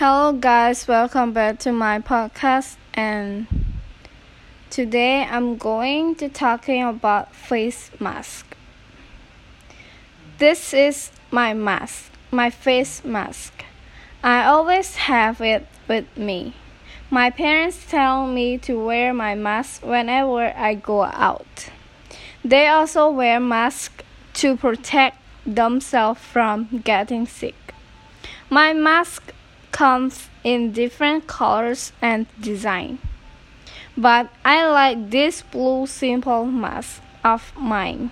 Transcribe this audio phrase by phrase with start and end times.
[0.00, 2.76] Hello, guys, welcome back to my podcast.
[2.94, 3.46] And
[4.70, 8.56] today I'm going to talking about face mask.
[10.38, 13.52] This is my mask, my face mask.
[14.24, 16.54] I always have it with me.
[17.10, 21.68] My parents tell me to wear my mask whenever I go out.
[22.42, 24.02] They also wear masks
[24.40, 27.74] to protect themselves from getting sick.
[28.48, 29.34] My mask
[29.72, 32.98] comes in different colors and design.
[33.96, 38.10] But I like this blue simple mask of mine.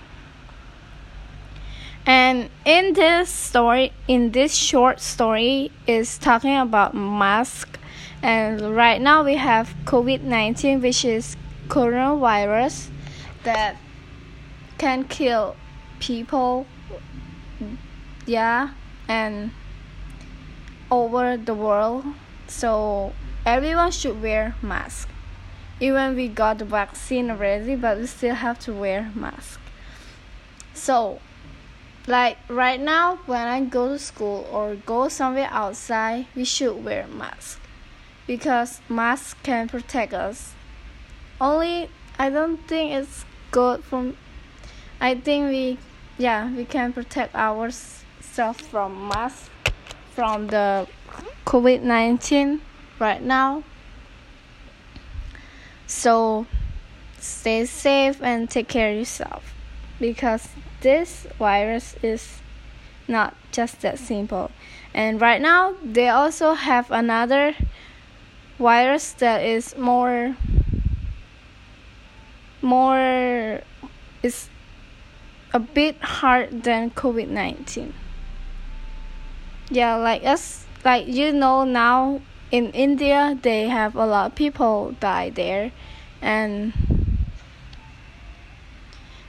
[2.05, 7.79] And in this story, in this short story, is talking about mask.
[8.21, 12.89] And right now we have COVID-19, which is coronavirus
[13.43, 13.77] that
[14.77, 15.55] can kill
[15.99, 16.65] people.
[18.25, 18.71] Yeah,
[19.07, 19.51] and
[20.91, 22.05] over the world
[22.47, 23.13] so
[23.45, 25.07] everyone should wear mask.
[25.79, 29.59] Even we got the vaccine already but we still have to wear mask.
[30.73, 31.19] So
[32.07, 37.05] like right now when i go to school or go somewhere outside we should wear
[37.07, 37.59] mask.
[38.25, 40.53] Because mask can protect us.
[41.39, 44.17] Only i don't think it's good from
[44.99, 45.77] i think we
[46.17, 49.49] yeah we can protect ourselves from mask
[50.19, 50.85] from the
[51.45, 52.59] COVID 19
[52.99, 53.63] right now.
[55.87, 56.45] So
[57.19, 59.53] stay safe and take care of yourself
[59.97, 60.49] because
[60.81, 62.41] this virus is
[63.07, 64.51] not just that simple.
[64.93, 67.55] And right now, they also have another
[68.57, 70.35] virus that is more
[72.61, 73.61] more
[74.21, 74.49] is
[75.53, 77.93] a bit hard than COVID-19
[79.69, 84.95] yeah like us like you know now in india they have a lot of people
[84.99, 85.71] die there.
[86.21, 86.73] And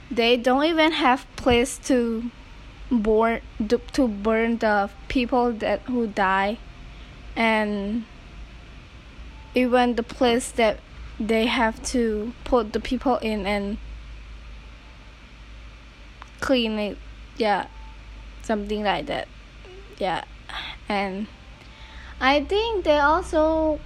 [0.09, 2.29] they don't even have place to
[2.91, 3.41] burn
[3.93, 6.57] to burn the people that who die.
[7.35, 8.03] And
[9.55, 10.79] even the place that
[11.19, 13.77] they have to put the people in and
[16.39, 16.97] clean it.
[17.37, 17.67] Yeah
[18.41, 19.27] something like that.
[19.97, 20.25] Yeah
[20.91, 21.27] and
[22.19, 23.79] i think they also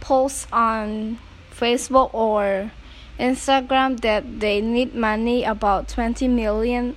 [0.00, 1.18] post on
[1.50, 2.70] facebook or
[3.18, 6.94] instagram that they need money about 20 million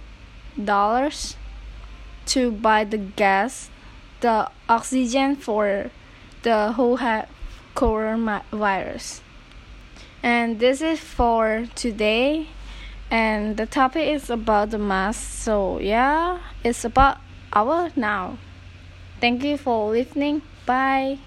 [0.63, 1.35] dollars
[2.25, 3.69] to buy the gas
[4.22, 5.89] the oxygen for
[6.44, 7.29] the who have
[7.75, 9.22] coronavirus.
[10.22, 12.47] And this is for today.
[13.09, 15.22] And the topic is about the mask.
[15.41, 17.18] So yeah it's about
[17.53, 18.37] hour now.
[19.19, 20.41] Thank you for listening.
[20.65, 21.19] Bye.